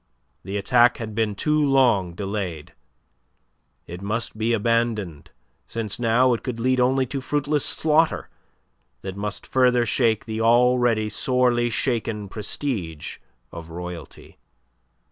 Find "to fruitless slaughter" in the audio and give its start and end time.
7.05-8.27